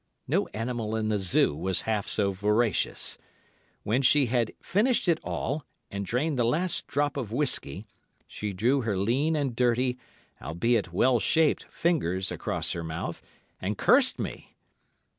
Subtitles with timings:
[0.27, 3.19] No animal in the Zoo was half so voracious.
[3.83, 7.85] When she had finished it all, and drained the last drop of whiskey,
[8.25, 9.99] she drew her lean and dirty,
[10.41, 13.21] albeit well shaped, fingers across her mouth,
[13.61, 14.55] and cursed me.